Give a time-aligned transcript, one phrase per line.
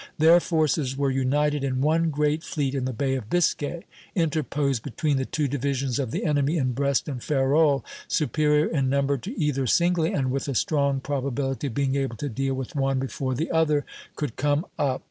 [0.17, 3.85] Their forces were united in one great fleet in the Bay of Biscay,
[4.15, 9.17] interposed between the two divisions of the enemy in Brest and Ferrol, superior in number
[9.19, 12.97] to either singly, and with a strong probability of being able to deal with one
[12.97, 13.85] before the other
[14.15, 14.99] could come up.